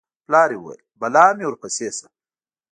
[0.25, 2.07] پلار یې وویل: بلا مې ورپسې شه